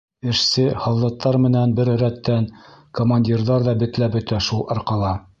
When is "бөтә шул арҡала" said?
4.17-5.13